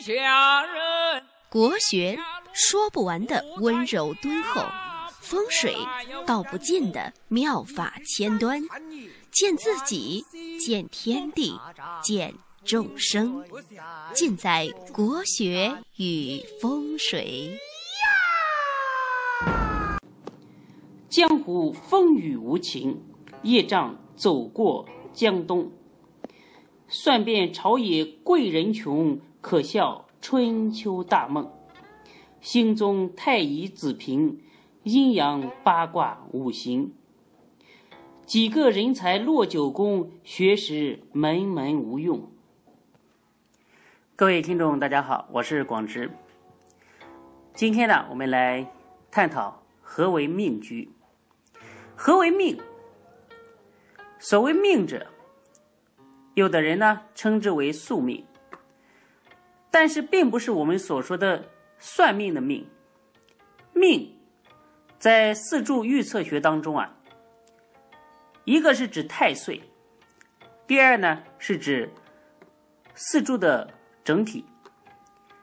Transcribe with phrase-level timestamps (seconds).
[0.00, 1.22] 下人。
[1.48, 2.18] 国学
[2.52, 4.62] 说不完的温柔敦厚，
[5.20, 5.76] 风水
[6.26, 8.60] 道不尽的妙法千端，
[9.30, 10.24] 见自己，
[10.58, 11.58] 见天地，
[12.02, 12.34] 见
[12.64, 13.44] 众生，
[14.12, 17.58] 尽在国学与风水。
[21.08, 23.00] 江湖风雨无情，
[23.42, 25.70] 业障走过江东。
[26.88, 31.50] 算遍朝野贵人穷，可笑春秋大梦。
[32.40, 34.40] 心中太乙子平，
[34.82, 36.92] 阴阳八卦五行。
[38.26, 42.30] 几个人才落九宫，学识门门无用。
[44.14, 46.10] 各位听众，大家好，我是广直。
[47.54, 48.70] 今天呢，我们来
[49.10, 50.90] 探讨何为命局。
[51.96, 52.58] 何为命？
[54.18, 55.06] 所谓命者，
[56.34, 58.24] 有的人呢称之为宿命，
[59.70, 61.44] 但是并不是我们所说的
[61.78, 62.68] 算命的命。
[63.72, 64.16] 命
[64.98, 66.96] 在四柱预测学当中啊，
[68.44, 69.60] 一个是指太岁，
[70.66, 71.92] 第二呢是指
[72.94, 73.68] 四柱的
[74.02, 74.44] 整体，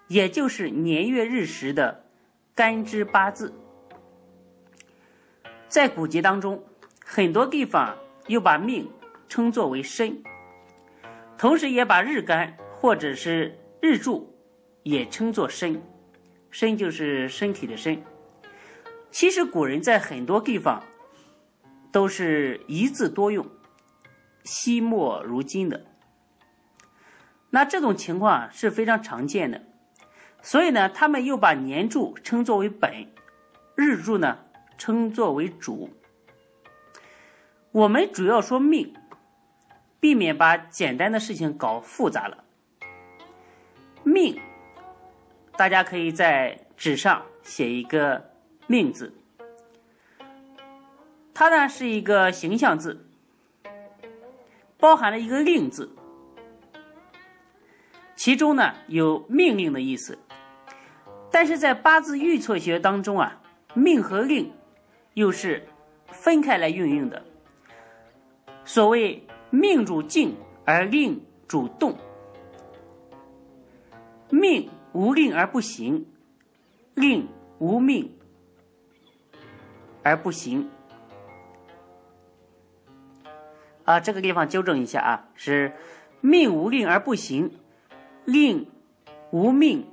[0.08, 2.06] 也就是年月日时的
[2.56, 3.54] 干支八字。
[5.68, 6.62] 在古籍当中，
[7.06, 8.90] 很多地方又把命
[9.30, 10.22] 称作为身，
[11.42, 14.32] 同时也把日干或者是日柱
[14.84, 15.82] 也称作身，
[16.52, 18.00] 身就是身体的身。
[19.10, 20.84] 其实古人在很多地方
[21.92, 23.44] 都是一字多用，
[24.44, 25.84] 惜墨如金的。
[27.50, 29.64] 那这种情况是非常常见的，
[30.44, 33.08] 所以呢，他们又把年柱称作为本，
[33.76, 34.38] 日柱呢。
[34.78, 35.92] 称作为主，
[37.72, 38.96] 我们主要说命，
[40.02, 42.44] 避免把简单的事情搞复杂了。
[44.04, 44.38] 命，
[45.56, 48.32] 大家可以在纸上写一个
[48.68, 49.14] “命”字，
[51.34, 53.06] 它呢是一个形象字，
[54.78, 55.96] 包含了一个“令”字，
[58.16, 60.20] 其中呢有命令的意思，
[61.32, 63.42] 但是在八字预测学当中啊，
[63.74, 64.52] 命和令。
[65.14, 65.68] 又是
[66.08, 67.22] 分开来运用的。
[68.64, 70.36] 所谓命主静
[70.66, 71.96] 而令主动，
[74.30, 76.08] 命无令而不行，
[76.96, 77.28] 令
[77.60, 78.18] 无命
[80.02, 80.70] 而不行。
[83.84, 85.74] 啊，这个地方纠正一下啊，是
[86.22, 87.52] 命无令而不行，
[88.24, 88.66] 令
[89.32, 89.86] 无命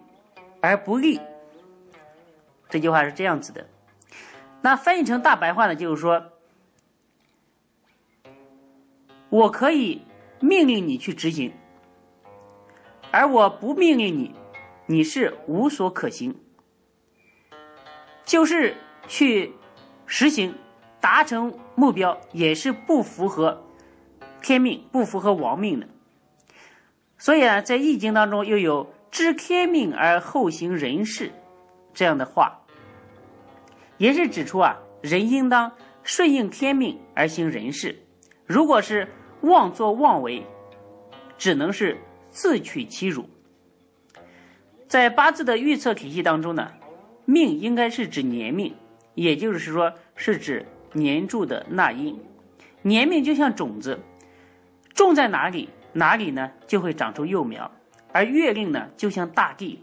[0.61, 1.21] 而不立。
[2.69, 3.67] 这句话是这样子的。
[4.61, 6.33] 那翻译成大白话呢，就是说，
[9.31, 10.03] 我可以
[10.41, 11.53] 命令你去执行，
[13.11, 14.35] 而我不命令你，
[14.87, 16.35] 你是无所可行，
[18.25, 18.75] 就是
[19.07, 19.53] 去
[20.07, 20.55] 实行
[21.01, 23.63] 达成目标，也是不符合
[24.41, 25.87] 天命、不符合王命的。
[27.19, 31.33] 所以啊，在易经当中又有“知天命而后行人事”
[31.93, 32.61] 这样的话。
[33.99, 35.73] 也是指出啊，人应当
[36.05, 37.99] 顺应天命而行人事，
[38.47, 39.09] 如果是
[39.43, 40.45] 妄作妄为，
[41.37, 41.97] 只能是
[42.31, 43.29] 自取其辱。
[44.87, 46.73] 在八字的预测体系当中呢，
[47.25, 48.75] 命应该是指年命，
[49.15, 52.19] 也就是说是指年柱的纳音。
[52.83, 53.99] 年命就像种子，
[54.95, 57.71] 种在哪里，哪里呢就会长出幼苗；
[58.13, 59.83] 而月令呢，就像大地，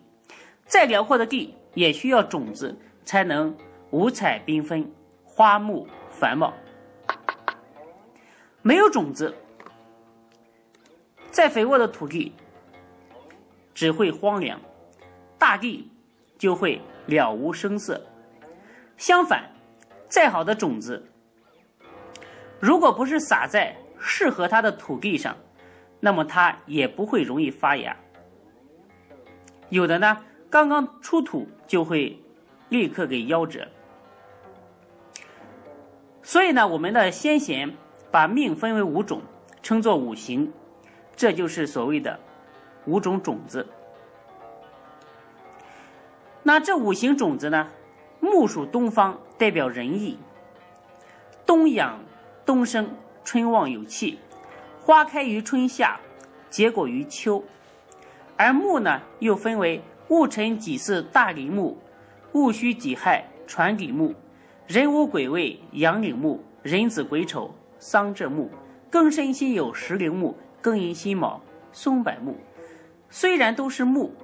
[0.65, 3.55] 再辽阔的地也需要种子才能。
[3.91, 4.91] 五彩缤纷，
[5.23, 6.53] 花木繁茂。
[8.61, 9.33] 没有种子，
[11.35, 12.31] 再肥沃的土地
[13.73, 14.57] 只会荒凉，
[15.37, 15.91] 大地
[16.37, 18.01] 就会了无声色。
[18.95, 19.51] 相反，
[20.07, 21.11] 再好的种子，
[22.57, 25.35] 如果不是撒在适合它的土地上，
[25.99, 27.97] 那么它也不会容易发芽。
[29.67, 32.17] 有的呢，刚刚出土就会
[32.69, 33.67] 立刻给夭折。
[36.23, 37.75] 所以呢，我们的先贤
[38.09, 39.21] 把命分为五种，
[39.61, 40.53] 称作五行，
[41.15, 42.19] 这就是所谓的
[42.85, 43.65] 五种种子。
[46.43, 47.67] 那这五行种子呢，
[48.19, 50.17] 木属东方，代表仁义，
[51.45, 51.99] 冬养
[52.45, 52.89] 冬生，
[53.23, 54.19] 春旺有气，
[54.79, 55.99] 花开于春夏，
[56.49, 57.43] 结果于秋。
[58.37, 61.77] 而木呢，又分为戊辰己巳大陵木，
[62.33, 64.13] 戊戌己亥传底木。
[64.67, 68.51] 壬午癸未阳陵木，壬子癸丑桑柘木，
[68.91, 70.35] 庚申辛酉石榴木，
[70.65, 72.35] 庚寅辛卯松柏木。
[73.11, 74.15] 虽然都是木，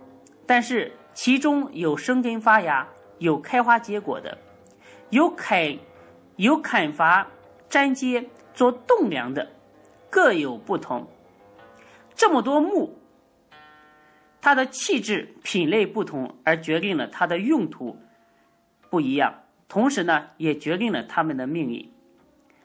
[0.47, 2.87] 但是其中有生根发芽、
[3.19, 4.35] 有开花结果的，
[5.11, 5.77] 有砍
[6.37, 7.27] 有砍伐
[7.69, 9.51] 粘接做栋梁的，
[10.09, 11.07] 各有不同。
[12.15, 12.97] 这么多木，
[14.41, 17.95] 它的气质品类不同，而决定了它的用途
[18.89, 21.87] 不一样，同时呢，也决定了它们的命运。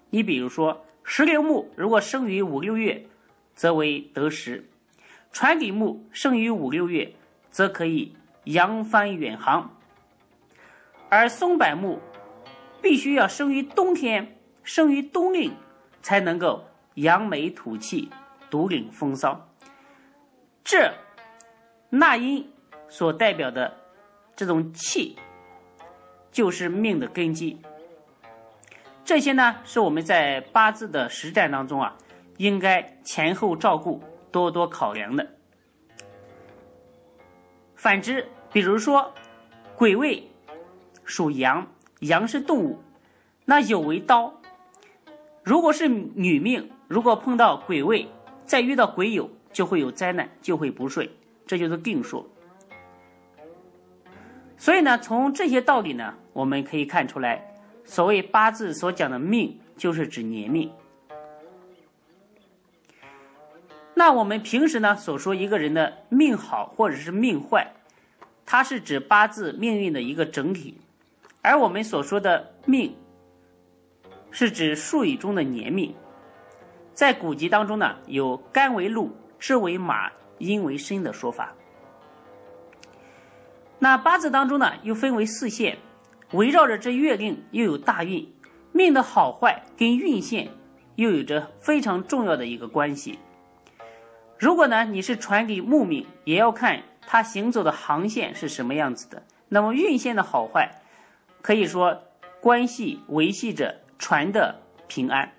[0.08, 3.04] 你比如说，石榴木如果生于五六月，
[3.56, 4.62] 则为得时；
[5.32, 7.12] 传底木生于五六月，
[7.50, 8.14] 则可以
[8.44, 9.68] 扬帆远航。
[11.08, 12.00] 而松柏木
[12.80, 15.52] 必须要生于冬天，生于冬令，
[16.00, 16.64] 才能够
[16.94, 18.08] 扬眉吐气。
[18.48, 19.48] 独领风骚，
[20.62, 20.94] 这
[21.90, 22.48] 纳音
[22.88, 23.76] 所代表的
[24.36, 25.16] 这种气，
[26.30, 27.60] 就是命的根基。
[29.04, 31.96] 这些呢，是我们在八字的实战当中啊，
[32.38, 35.26] 应该前后照顾、多多考量的。
[37.74, 39.12] 反之，比如说
[39.76, 40.26] 癸未
[41.04, 41.66] 属阳，
[42.00, 42.78] 阳是动物，
[43.44, 44.32] 那酉为刀。
[45.42, 48.08] 如果是女命，如果碰到癸未，
[48.44, 51.08] 再遇到癸酉，就会有灾难，就会不顺，
[51.46, 52.28] 这就是定数。
[54.56, 57.54] 所以呢，从这些道理呢，我们可以看出来，
[57.84, 60.72] 所谓八字所讲的命，就是指年命。
[63.98, 67.72] 那我们平时呢所说一个人的命好或者是命坏，
[68.44, 70.76] 它是指八字命运的一个整体，
[71.40, 72.94] 而我们所说的命，
[74.30, 75.94] 是指术语中的年命。
[76.92, 81.54] 在古籍当中呢，有干为禄，支为马，阴为申的说法。
[83.78, 85.78] 那八字当中呢，又分为四线，
[86.32, 88.30] 围绕着这月令又有大运，
[88.72, 90.50] 命的好坏跟运线
[90.96, 93.18] 又有着非常重要的一个关系。
[94.38, 99.22] 如果呢你是传给木命，也要看它行走的航线是什么样子的。
[99.48, 100.70] 那么运线的好坏，
[101.40, 102.02] 可以说
[102.40, 105.32] 关系维系着船的平安。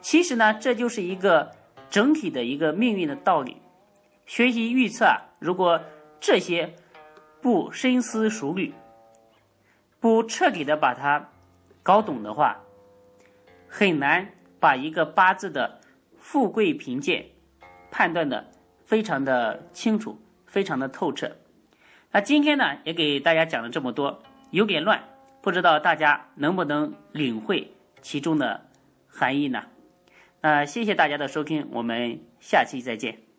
[0.00, 1.50] 其实呢，这就是一个
[1.88, 3.56] 整体的一个命运的道理。
[4.26, 5.80] 学习预测啊，如果
[6.20, 6.74] 这些
[7.40, 8.72] 不深思熟虑，
[9.98, 11.30] 不彻底的把它
[11.82, 12.58] 搞懂的话，
[13.68, 14.28] 很难
[14.60, 15.80] 把一个八字的
[16.18, 17.26] 富贵贫贱
[17.96, 18.44] 判断的
[18.84, 20.18] 非常的清楚，
[20.48, 21.30] 非常的透彻。
[22.10, 24.20] 那今天呢，也给大家讲了这么多，
[24.50, 25.04] 有点乱，
[25.40, 28.66] 不知道大家能不能领会其中的
[29.06, 29.66] 含义呢？
[30.40, 33.33] 那，谢谢大家的收听，我们下期再见。